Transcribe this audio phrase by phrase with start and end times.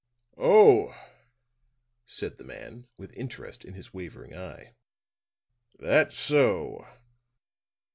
[0.39, 0.95] "Oh,"
[2.07, 4.73] said the man, with interest in his wavering eye.
[5.77, 6.87] "That so."